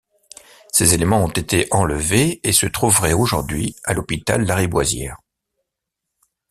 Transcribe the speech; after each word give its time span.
Ces 0.71 0.95
éléments 0.95 1.23
ont 1.23 1.27
été 1.29 1.67
enlevés 1.69 2.39
et 2.43 2.53
se 2.53 2.65
trouveraient 2.65 3.13
aujourd'hui 3.13 3.75
à 3.83 3.93
l'hôpital 3.93 4.43
Lariboisière. 4.45 5.19